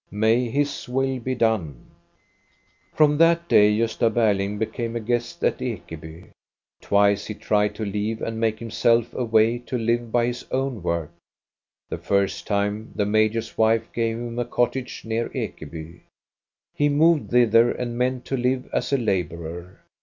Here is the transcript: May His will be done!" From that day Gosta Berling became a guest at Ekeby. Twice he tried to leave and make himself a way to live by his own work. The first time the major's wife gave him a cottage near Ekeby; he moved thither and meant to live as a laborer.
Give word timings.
May 0.09 0.49
His 0.49 0.89
will 0.89 1.19
be 1.19 1.35
done!" 1.35 1.91
From 2.95 3.19
that 3.19 3.47
day 3.47 3.77
Gosta 3.77 4.09
Berling 4.11 4.57
became 4.57 4.95
a 4.95 4.99
guest 4.99 5.43
at 5.43 5.59
Ekeby. 5.59 6.31
Twice 6.81 7.27
he 7.27 7.35
tried 7.35 7.75
to 7.75 7.85
leave 7.85 8.19
and 8.19 8.39
make 8.39 8.57
himself 8.57 9.13
a 9.13 9.23
way 9.23 9.59
to 9.59 9.77
live 9.77 10.11
by 10.11 10.25
his 10.25 10.43
own 10.49 10.81
work. 10.81 11.11
The 11.87 11.99
first 11.99 12.47
time 12.47 12.93
the 12.95 13.05
major's 13.05 13.59
wife 13.59 13.91
gave 13.93 14.17
him 14.17 14.39
a 14.39 14.45
cottage 14.45 15.03
near 15.05 15.29
Ekeby; 15.35 15.99
he 16.73 16.89
moved 16.89 17.29
thither 17.29 17.71
and 17.71 17.95
meant 17.95 18.25
to 18.25 18.37
live 18.37 18.67
as 18.73 18.91
a 18.91 18.97
laborer. 18.97 19.81